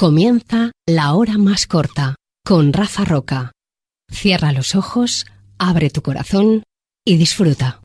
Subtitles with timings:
[0.00, 2.14] Comienza la hora más corta
[2.44, 3.50] con Rafa Roca.
[4.08, 5.26] Cierra los ojos,
[5.58, 6.62] abre tu corazón
[7.04, 7.80] y disfruta.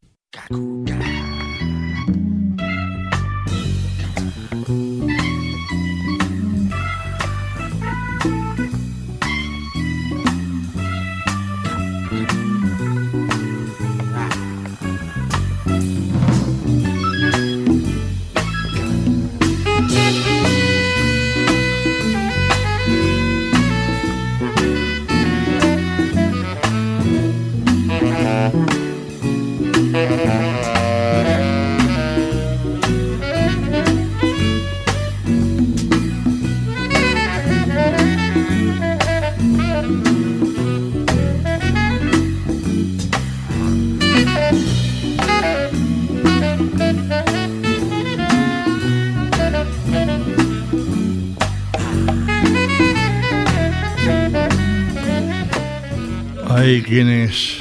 [56.73, 57.59] Hay quienes,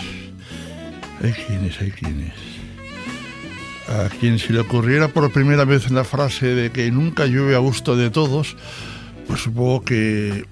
[1.23, 2.33] hay quienes, hay quienes.
[3.87, 7.59] A quien si le ocurriera por primera vez la frase de que nunca llueve a
[7.59, 8.57] gusto de todos,
[9.29, 10.47] pues supongo que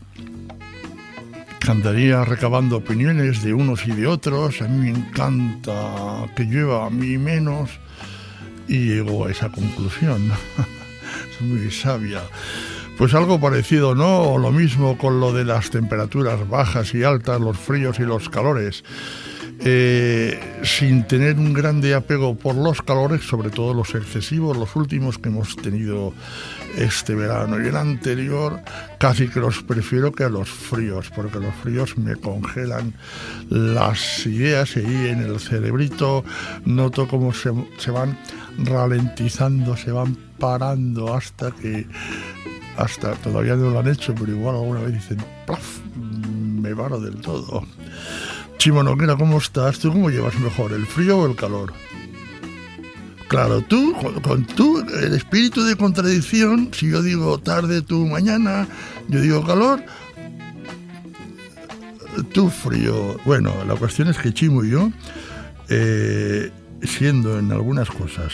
[1.59, 4.61] cantaría recabando opiniones de unos y de otros.
[4.61, 7.71] A mí me encanta que llueva, a mí menos.
[8.69, 10.31] Y llegó a esa conclusión.
[11.31, 12.21] es muy sabia.
[13.01, 14.25] Pues algo parecido, ¿no?
[14.25, 18.29] O lo mismo con lo de las temperaturas bajas y altas, los fríos y los
[18.29, 18.85] calores.
[19.61, 25.17] Eh, sin tener un grande apego por los calores, sobre todo los excesivos, los últimos
[25.17, 26.13] que hemos tenido
[26.77, 28.61] este verano y el anterior,
[28.99, 32.93] casi que los prefiero que a los fríos, porque los fríos me congelan
[33.49, 36.23] las ideas y en el cerebrito
[36.67, 38.19] noto cómo se, se van
[38.59, 41.87] ralentizando, se van parando hasta que
[42.77, 45.81] hasta todavía no lo han hecho, pero igual alguna vez dicen, ¡plaf!
[45.95, 47.63] Me paro del todo.
[48.59, 49.79] Chimo Noguera, ¿cómo estás?
[49.79, 51.73] ¿Tú cómo llevas mejor, el frío o el calor?
[53.29, 58.67] Claro, tú, con, tú, el espíritu de contradicción, si yo digo tarde, tú mañana,
[59.09, 59.83] yo digo calor,
[62.33, 63.17] tú frío.
[63.25, 64.91] Bueno, la cuestión es que Chimo y yo,
[65.69, 66.51] eh,
[66.83, 68.33] siendo en algunas cosas,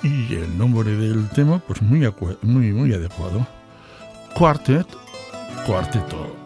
[0.00, 2.08] y el nombre del tema, pues muy,
[2.42, 3.44] muy, muy adecuado.
[4.32, 4.86] Quartet,
[5.66, 6.39] cuarteto.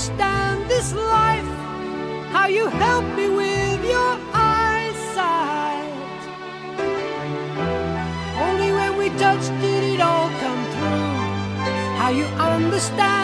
[0.00, 1.44] Understand this life,
[2.32, 5.92] how you help me with your eyesight.
[8.40, 13.19] Only when we touched did it all come through, how you understand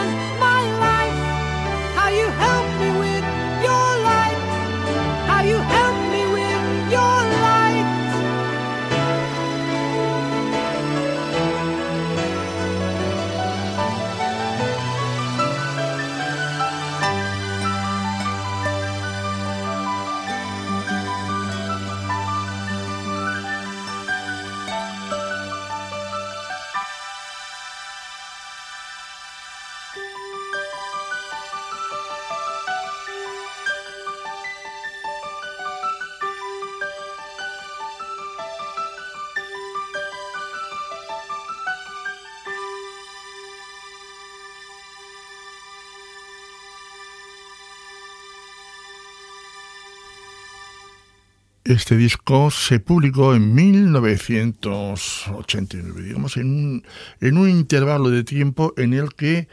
[51.67, 56.85] Este disco se publicó en 1989, digamos, en un,
[57.21, 59.49] en un intervalo de tiempo en el que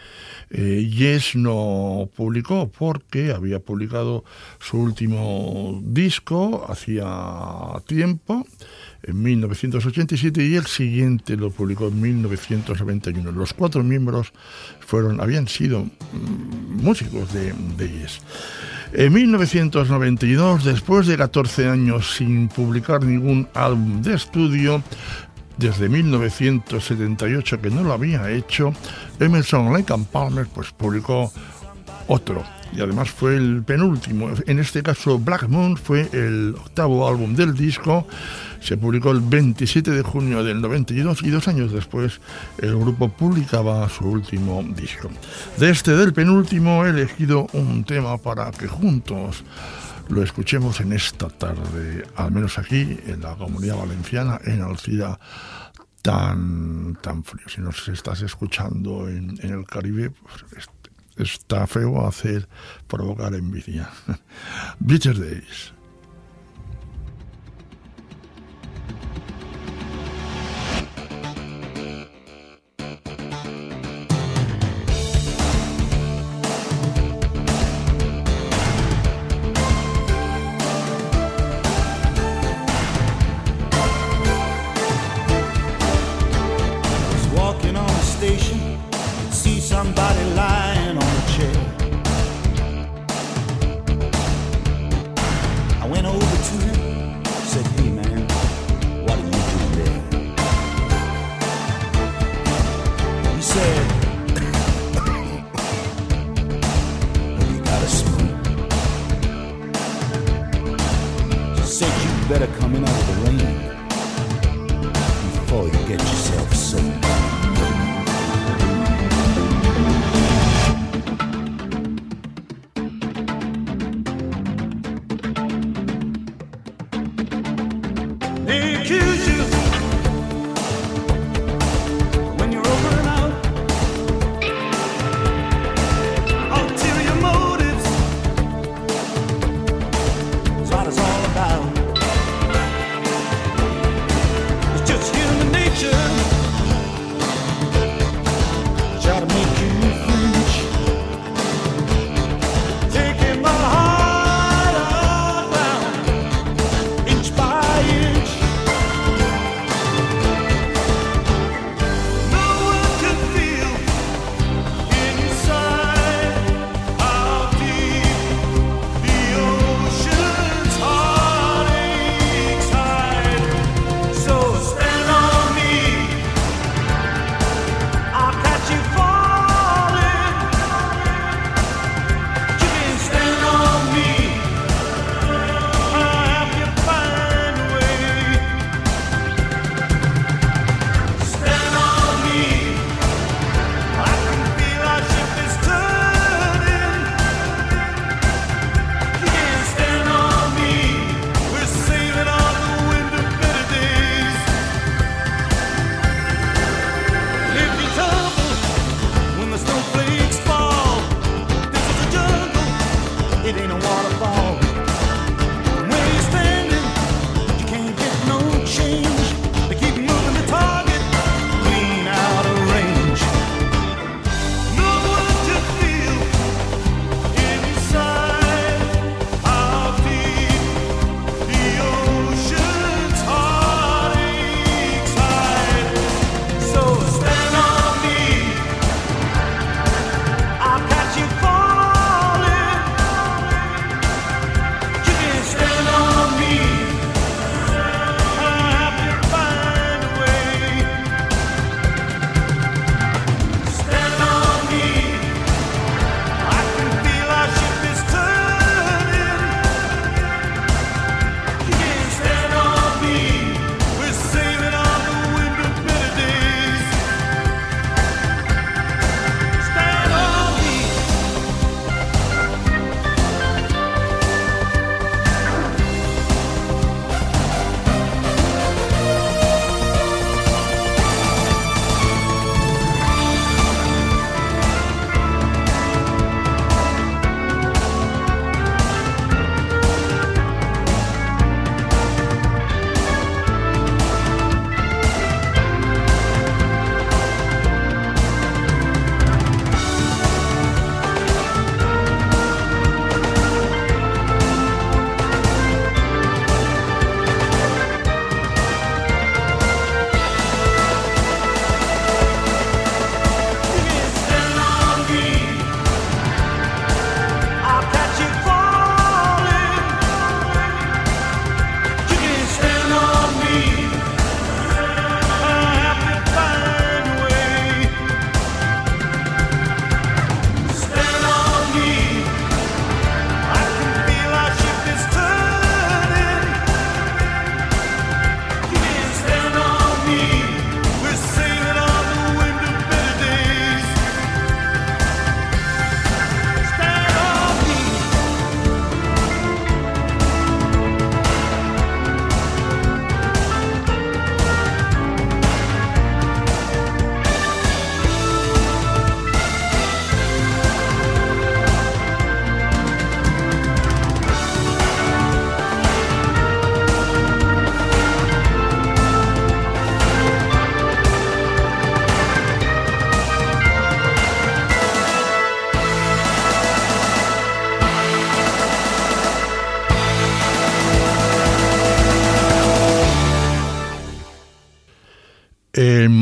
[0.52, 4.24] eh, Yes no publicó, porque había publicado
[4.60, 7.08] su último disco hacía
[7.88, 8.46] tiempo,
[9.04, 13.32] en 1987, y el siguiente lo publicó en 1991.
[13.32, 14.32] Los cuatro miembros
[14.80, 18.22] fueron, habían sido mm, músicos de, de Yes.
[18.94, 24.84] En 1992, después de 14 años sin publicar ningún álbum de estudio,
[25.58, 28.74] desde 1978 que no lo había hecho,
[29.20, 31.32] Emerson Lake and Palmer pues publicó
[32.08, 32.44] otro
[32.76, 34.30] y además fue el penúltimo.
[34.48, 38.08] En este caso Black Moon fue el octavo álbum del disco,
[38.60, 42.22] se publicó el 27 de junio del 92 y dos años después
[42.60, 45.10] el grupo publicaba su último disco.
[45.58, 49.44] De este del penúltimo he elegido un tema para que juntos
[50.10, 55.18] lo escuchemos en esta tarde, al menos aquí en la comunidad valenciana, en Alcira
[56.02, 57.48] tan, tan frío.
[57.48, 60.68] Si nos estás escuchando en, en el Caribe, pues,
[61.18, 62.48] está feo hacer
[62.88, 63.90] provocar envidia.
[64.80, 65.74] Bitter Days.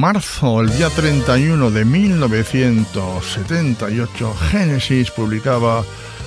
[0.01, 5.83] Marzo, el día 31 de 1978, Genesis publicaba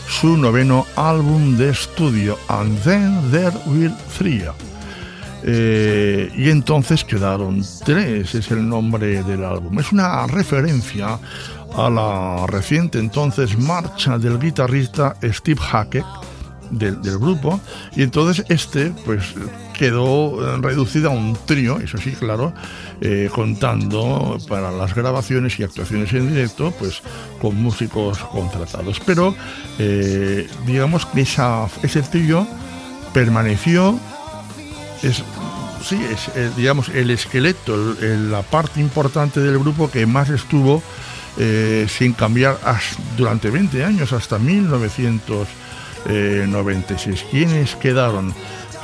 [0.09, 4.45] su noveno álbum de estudio, And Then There Were Three.
[5.43, 9.77] Eh, y entonces quedaron tres, es el nombre del álbum.
[9.81, 11.19] Es una referencia
[11.77, 16.07] a la reciente entonces marcha del guitarrista Steve Hackett
[16.71, 17.61] del, grupo
[17.95, 19.35] y entonces este pues
[19.77, 22.53] quedó eh, reducido a un trío, eso sí, claro,
[23.01, 27.03] eh, contando para las grabaciones y actuaciones en directo, pues
[27.41, 29.01] con músicos contratados.
[29.05, 29.35] Pero
[29.79, 32.47] eh, digamos que esa, ese trío
[33.13, 33.99] permaneció,
[35.03, 35.23] es,
[35.85, 40.83] sí, es digamos el esqueleto, el- la parte importante del grupo que más estuvo
[41.89, 42.57] sin cambiar
[43.17, 44.39] durante 20 años, hasta
[46.07, 47.25] 1996.
[47.31, 48.35] ¿Quiénes quedaron?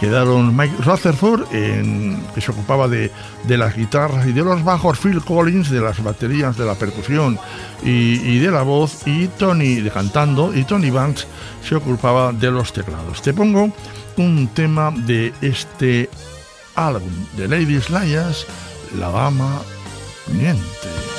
[0.01, 3.11] Quedaron Mike Rutherford, en- que se ocupaba de,
[3.47, 7.39] de las guitarras y de los bajos, Phil Collins, de las baterías, de la percusión
[7.83, 11.27] y, y de la voz, y Tony de cantando, y Tony Banks
[11.69, 13.21] se ocupaba de los teclados.
[13.21, 13.71] Te pongo
[14.17, 16.09] un tema de este
[16.77, 18.47] álbum de Ladies Liars,
[18.99, 19.61] La Dama
[20.33, 21.10] Miente.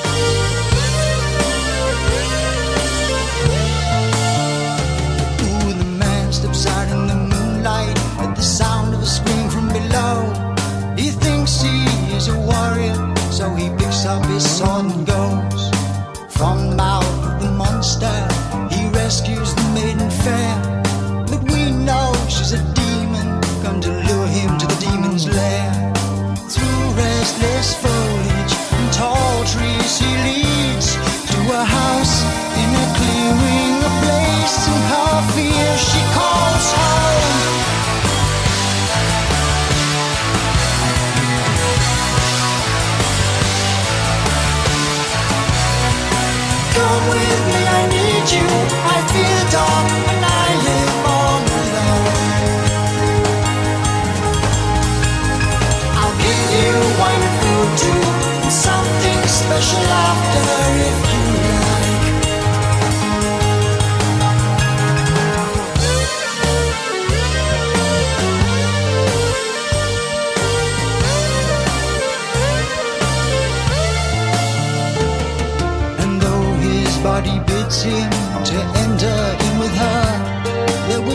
[14.41, 14.70] song.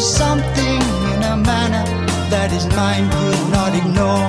[0.05, 0.81] Something
[1.13, 1.85] in a manner
[2.29, 4.29] that his mind could not ignore.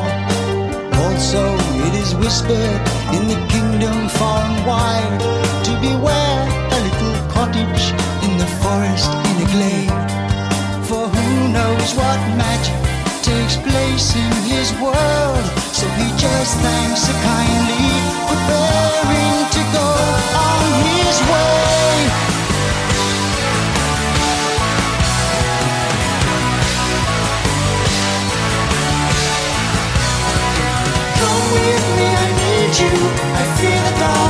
[1.04, 1.44] Also,
[1.88, 2.80] it is whispered
[3.12, 5.20] in the kingdom far and wide
[5.68, 6.40] to beware
[6.72, 7.84] a little cottage
[8.24, 9.92] in the forest in a glade.
[10.88, 12.80] For who knows what magic
[13.24, 15.46] takes place in his world?
[15.76, 17.88] So he just thanks her kindly,
[18.30, 19.87] preparing to go
[32.80, 32.94] you.
[33.42, 34.27] I feel the dark,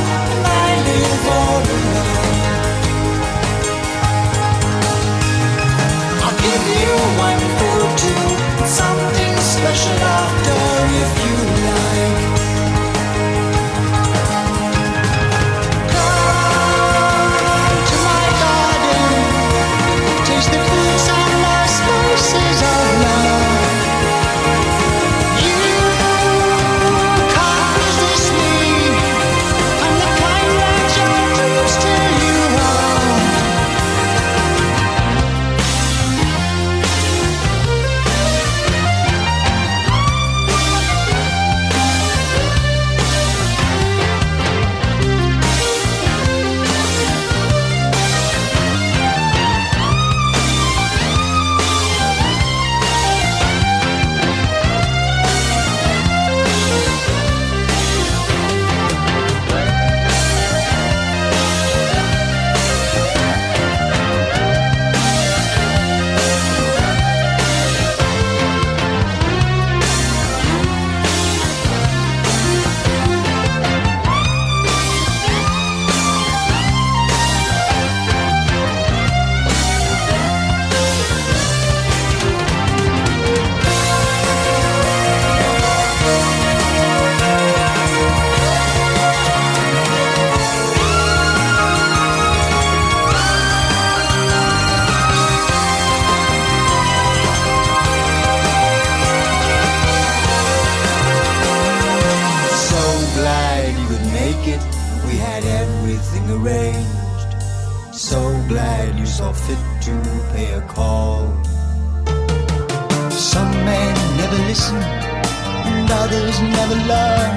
[114.48, 117.32] listen, and others never learn.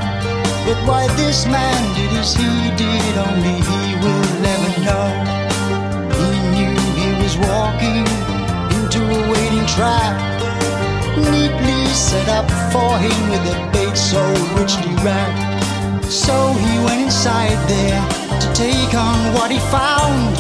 [0.65, 5.08] But why this man did as he did, only he will never know.
[6.21, 8.08] He knew he was walking
[8.78, 10.15] into a waiting trap
[11.17, 14.24] neatly set up for him with a bait so
[14.56, 16.04] richly wrapped.
[16.10, 18.02] So he went inside there
[18.39, 20.32] to take on what he found,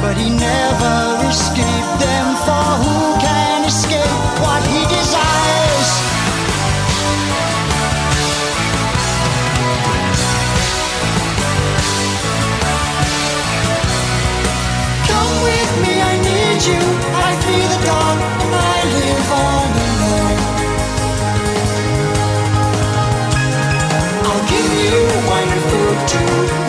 [0.00, 2.26] but he never escaped them.
[2.46, 5.29] For who can escape what he desires?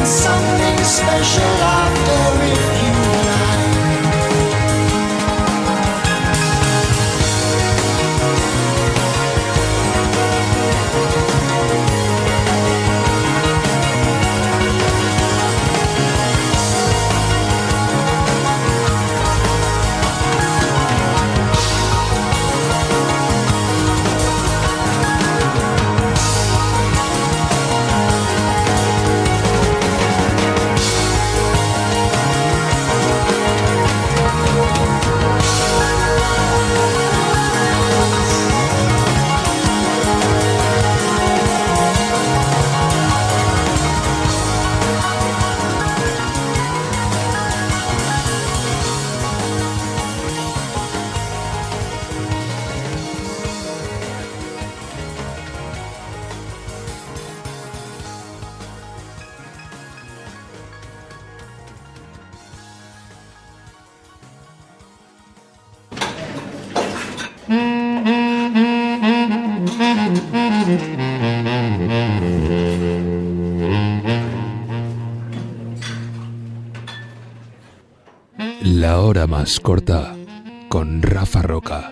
[0.04, 2.81] Something special after if
[79.12, 80.16] hora más corta
[80.70, 81.92] con Rafa Roca.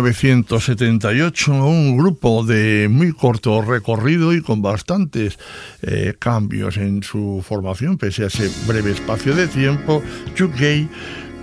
[0.02, 5.38] 1978, un grupo de muy corto recorrido y con bastantes
[5.84, 10.02] eh, cambios en su formación, pese a ese breve espacio de tiempo,
[10.40, 10.90] UK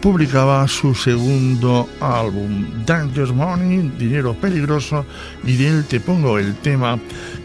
[0.00, 5.04] publicaba su segundo álbum, Dangerous Money, Dinero Peligroso,
[5.44, 6.98] y de él te pongo el tema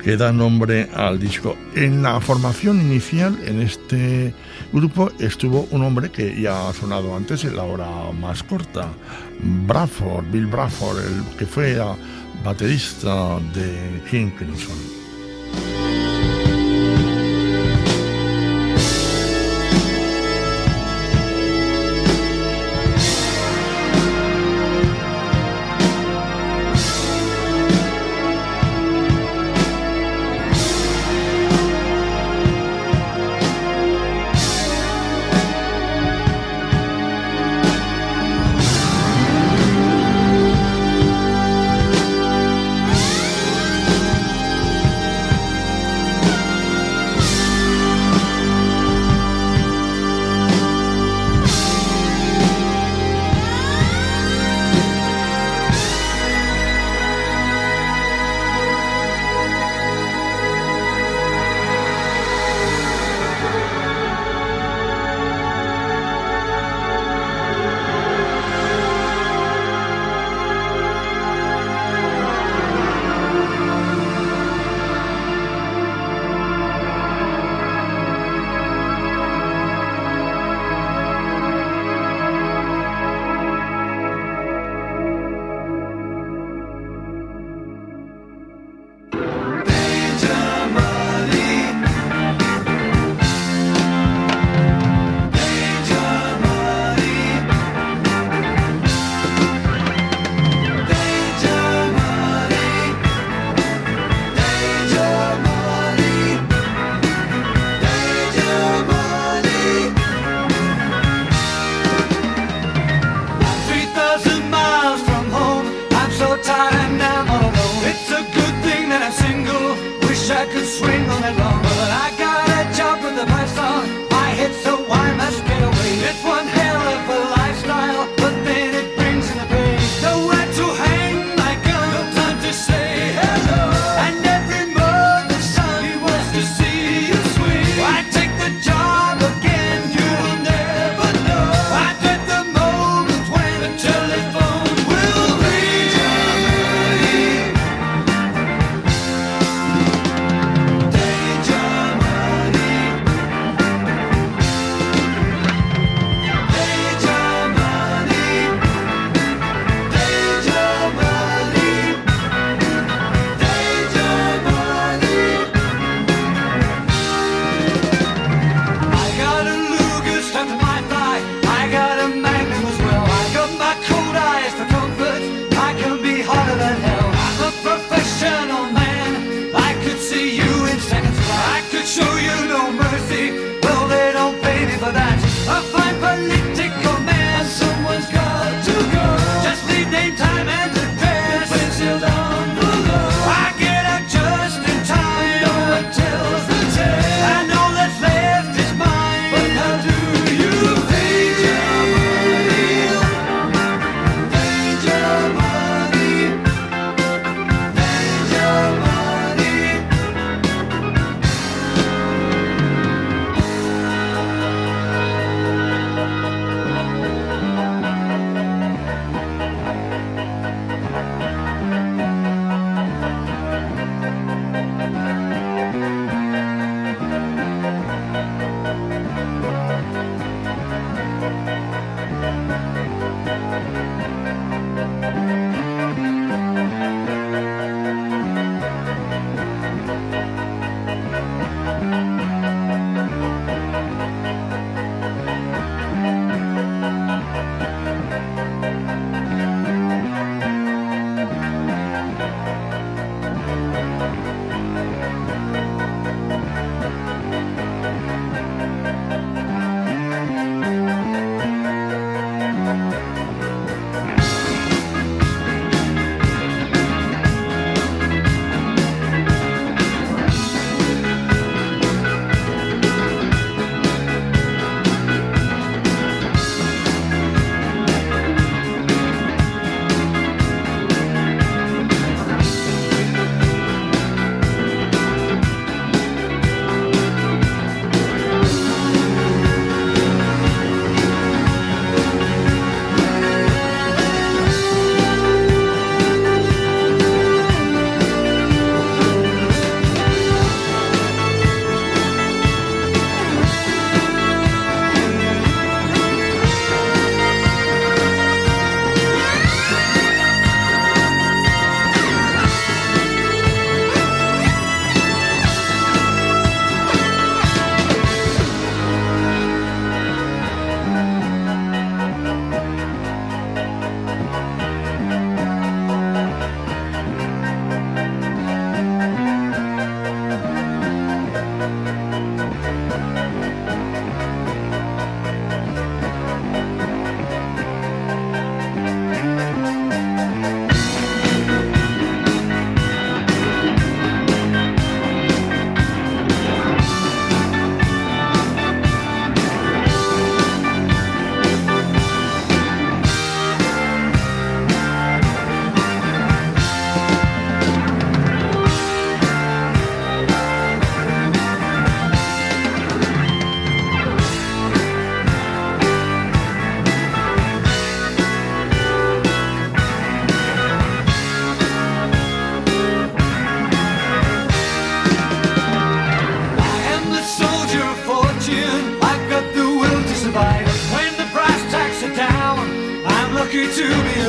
[0.03, 1.55] que da nombre al disco.
[1.75, 4.33] En la formación inicial, en este
[4.75, 8.89] grupo, estuvo un hombre que ya ha sonado antes en la hora más corta,
[9.65, 11.77] Bradford, Bill Bradford, el que fue
[12.43, 14.94] baterista de King Crimson.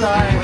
[0.01, 0.36] life.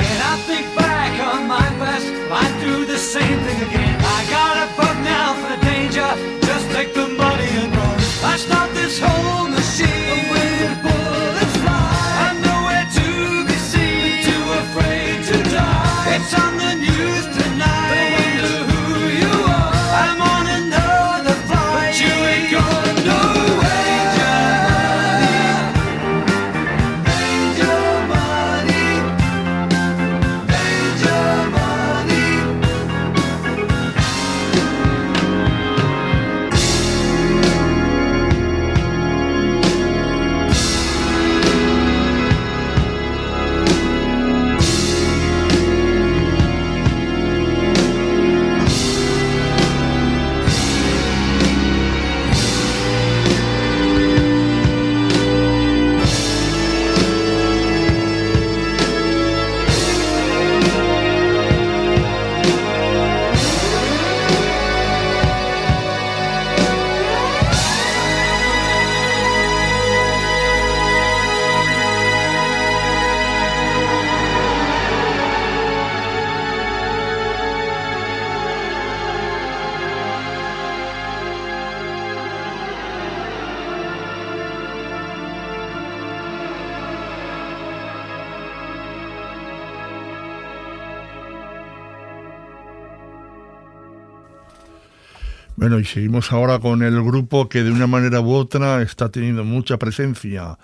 [95.83, 99.79] Y seguimos ahora con el grupo que de una manera u otra está teniendo mucha
[99.79, 100.57] presencia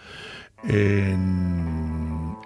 [0.62, 2.36] en,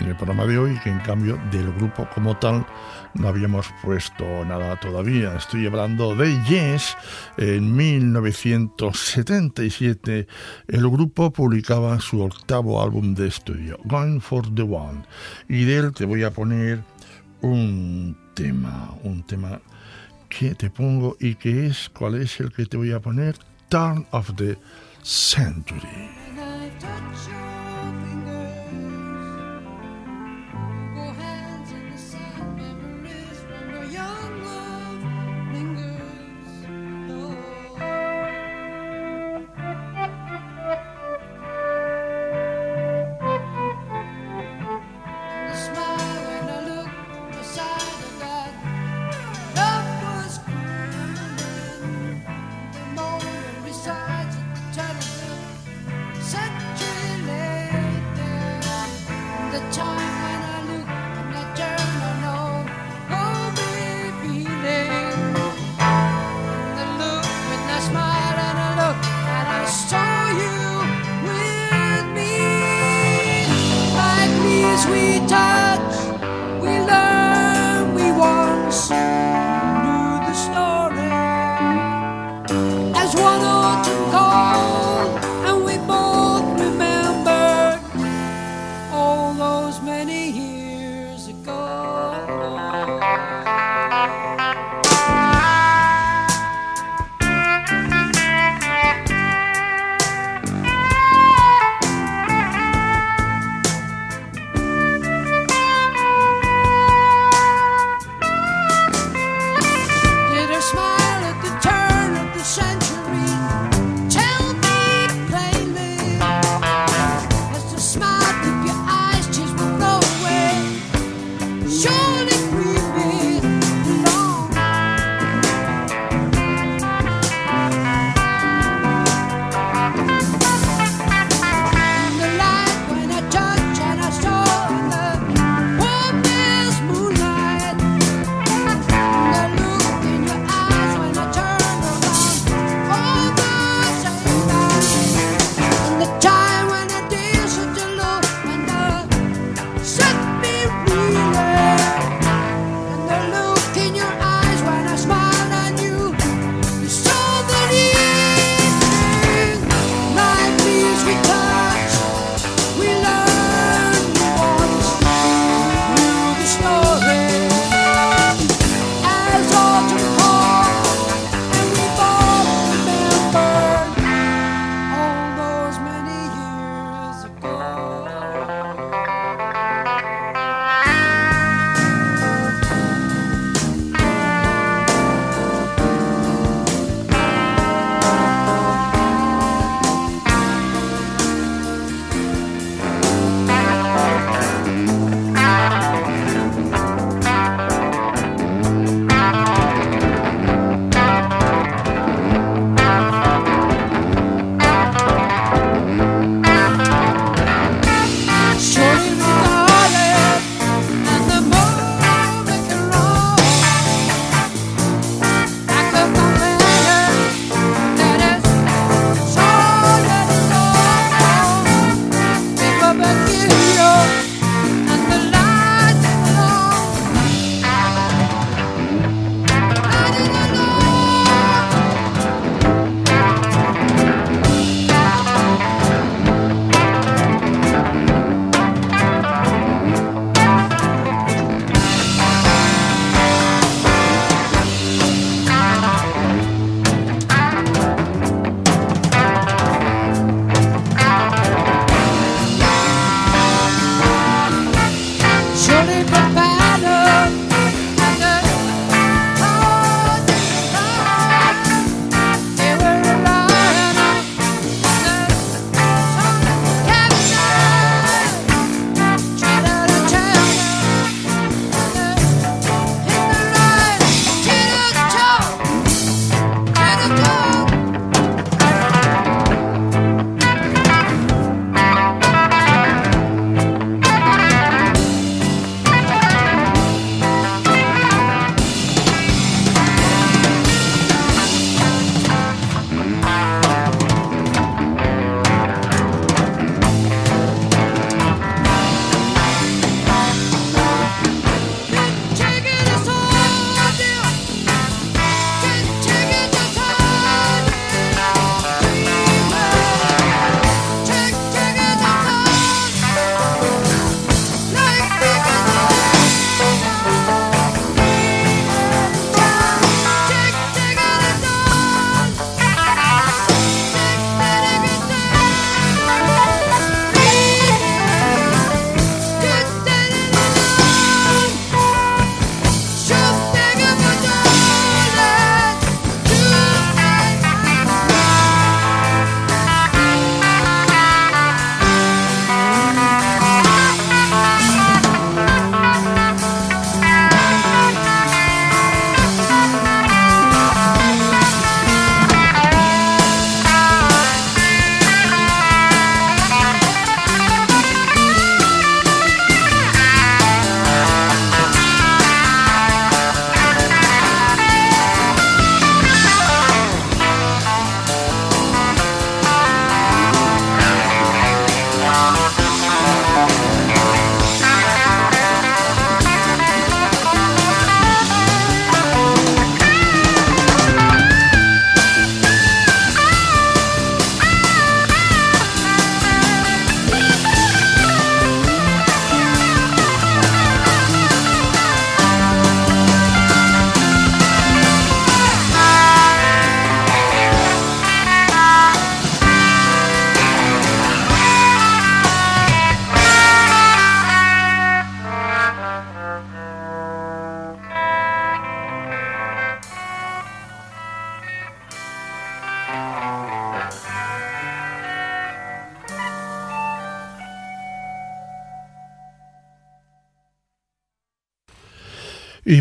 [0.00, 2.64] el programa de hoy, que en cambio del grupo como tal
[3.12, 5.36] no habíamos puesto nada todavía.
[5.36, 6.96] Estoy hablando de Yes.
[7.36, 10.26] En 1977
[10.68, 15.02] el grupo publicaba su octavo álbum de estudio, Going for the One.
[15.46, 16.80] Y de él te voy a poner
[17.42, 19.60] un tema, un tema
[20.32, 23.36] que te pongo y que es, ¿cuál es el que te voy a poner?
[23.68, 24.56] Turn of the
[25.02, 26.08] Century.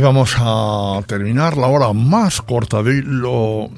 [0.01, 3.01] Vamos a terminar la hora más corta de hoy.
[3.03, 3.69] Lo,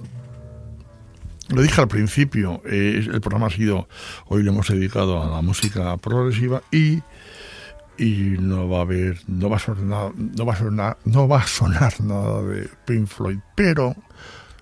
[1.50, 3.88] lo dije al principio, eh, el programa ha sido,
[4.28, 7.02] hoy lo hemos dedicado a la música progresiva y,
[8.40, 11.48] no va a haber, no va a sonar, no va a sonar, no va a
[11.48, 13.96] sonar nada de Pink Floyd, pero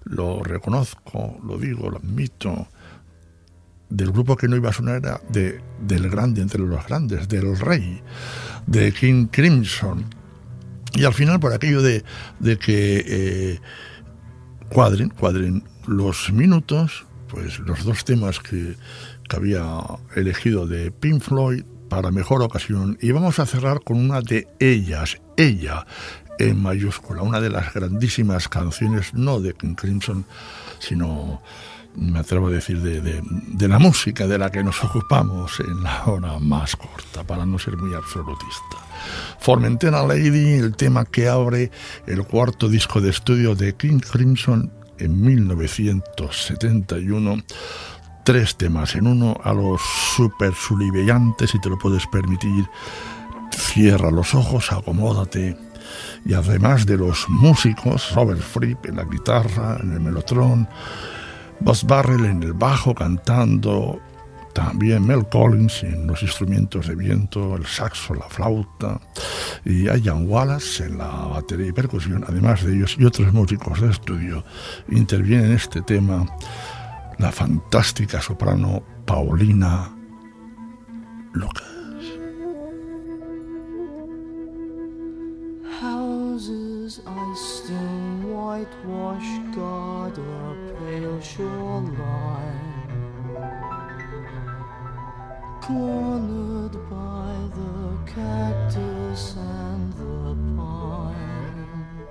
[0.03, 2.67] lo reconozco, lo digo, lo admito.
[3.89, 7.57] Del grupo que no iba a sonar era de, del grande entre los grandes, del
[7.59, 8.01] rey,
[8.67, 10.20] de King Crimson.
[10.93, 12.03] Y al final, por aquello de,
[12.39, 13.59] de que eh,
[14.69, 18.75] cuadren, cuadren los minutos, pues los dos temas que,
[19.29, 19.79] que había
[20.15, 22.97] elegido de Pink Floyd para mejor ocasión.
[23.01, 25.85] Y vamos a cerrar con una de ellas, ella,
[26.39, 30.25] en mayúscula, una de las grandísimas canciones, no de King Crimson,
[30.79, 31.41] sino,
[31.95, 35.83] me atrevo a decir, de, de, de la música de la que nos ocupamos en
[35.83, 38.77] la hora más corta, para no ser muy absolutista.
[39.39, 41.71] Formentera Lady, el tema que abre
[42.07, 47.43] el cuarto disco de estudio de King Crimson en 1971.
[48.23, 49.81] Tres temas en uno, a los
[50.15, 52.65] super sulivellantes, si te lo puedes permitir.
[53.51, 55.57] Cierra los ojos, acomódate.
[56.23, 60.69] Y además de los músicos, Robert Fripp en la guitarra, en el melotron,
[61.63, 63.99] Buzz Barrel en el bajo cantando,
[64.53, 68.99] también Mel Collins en los instrumentos de viento, el saxo, la flauta,
[69.63, 73.91] y Ian Wallace en la batería y percusión, además de ellos y otros músicos de
[73.91, 74.43] estudio,
[74.89, 76.25] interviene en este tema
[77.19, 79.95] la fantástica soprano Paulina
[81.33, 81.71] Lucas.
[91.21, 92.71] Shoreline.
[95.61, 102.07] cornered by the cactus and the pine.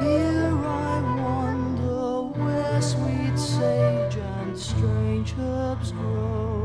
[0.00, 6.61] Here I wander where sweet sage and strange herbs grow.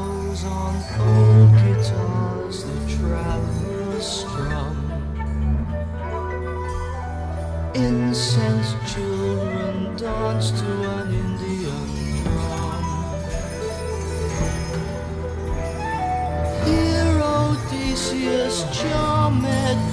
[0.00, 4.76] On old guitars, the travelers strum.
[7.74, 11.86] Incense children dance to an Indian
[12.22, 12.84] drum.
[16.64, 19.44] Here Odysseus charmed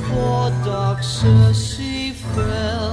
[0.08, 1.76] poor dark Circe
[2.34, 2.87] fell.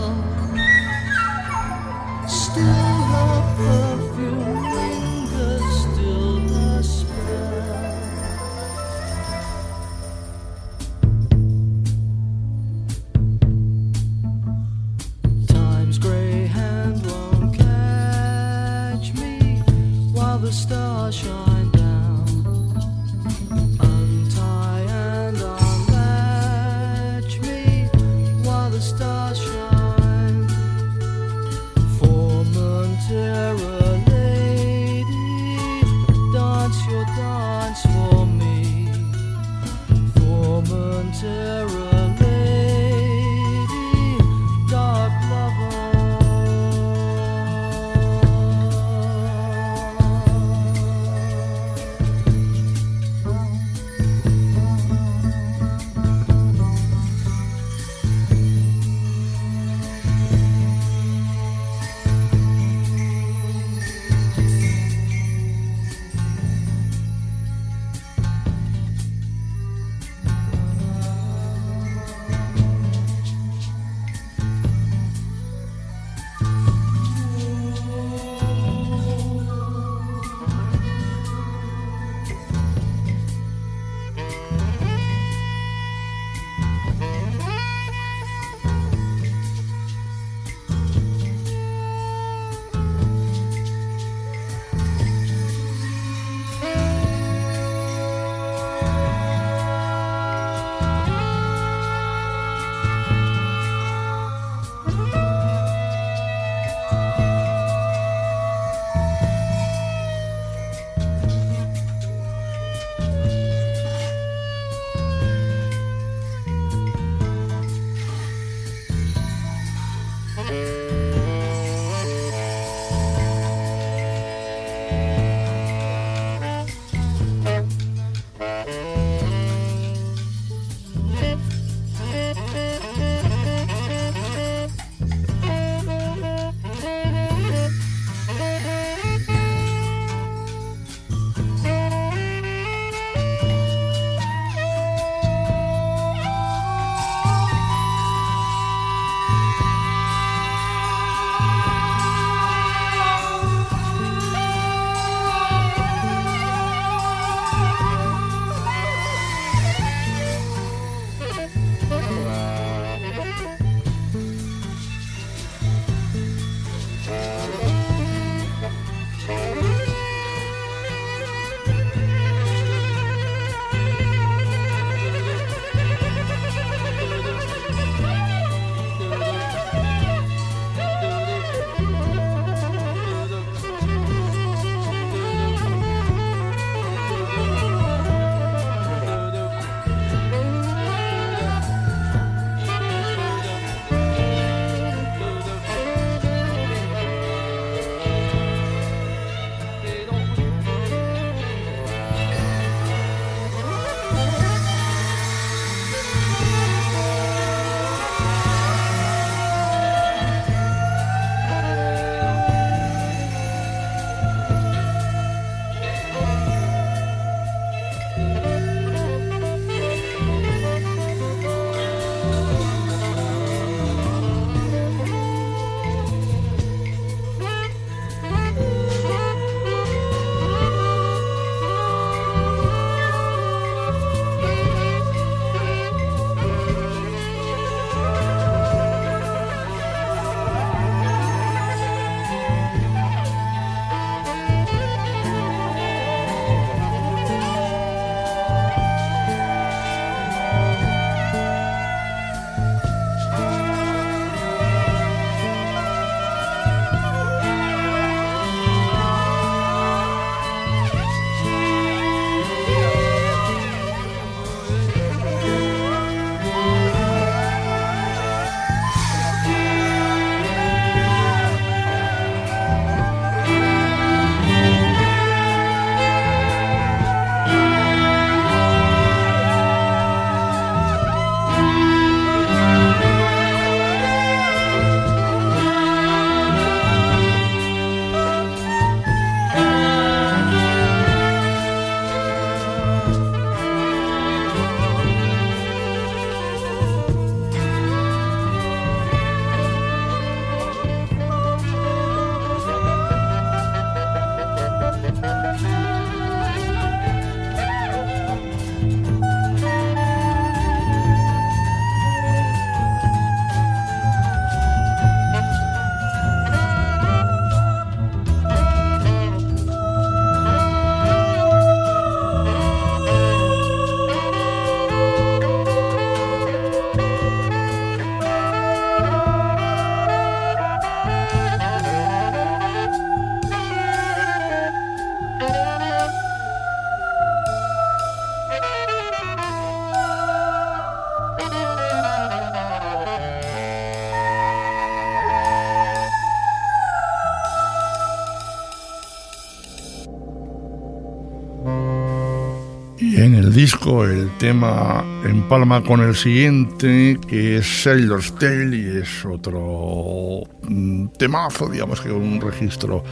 [354.39, 362.01] Tema empalma con el siguiente, que es Sailor's Tale, y es otro mm, temazo, digamos
[362.01, 363.05] que un registro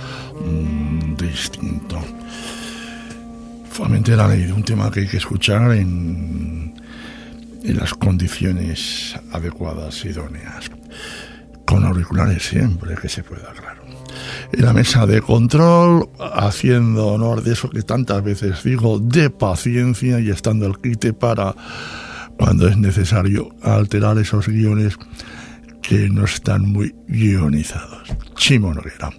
[0.45, 2.01] mm, distinto.
[3.75, 6.75] Solamente la ley un tema que hay que escuchar en
[7.65, 10.71] las condiciones adecuadas, idóneas.
[11.65, 13.82] Con auriculares siempre que se pueda, claro.
[14.53, 20.21] En la mesa de control, haciendo honor de eso que tantas veces digo, de paciencia
[20.21, 21.55] y estando al quite para
[22.39, 24.99] cuando es necesario alterar esos guiones
[25.83, 28.09] que no están muy guionizados.
[28.37, 29.11] Chimo Noguera.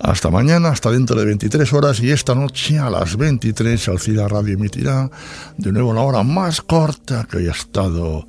[0.00, 4.54] Hasta mañana, hasta dentro de 23 horas y esta noche a las 23 Alcida Radio
[4.54, 5.10] emitirá
[5.56, 8.26] de nuevo la hora más corta que haya estado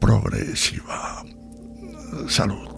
[0.00, 1.24] progresiva.
[2.26, 2.68] Salud.